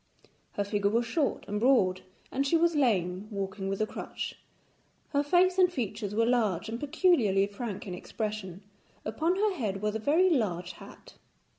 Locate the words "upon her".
9.05-9.53